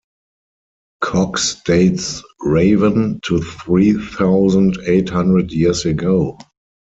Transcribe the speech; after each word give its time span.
Cox 1.01 1.61
dates 1.63 2.23
Ravan 2.41 3.21
to 3.25 3.39
"three 3.39 3.93
thousand 3.93 4.77
eight 4.87 5.09
hundred 5.09 5.51
years 5.51 5.85
ago". 5.85 6.39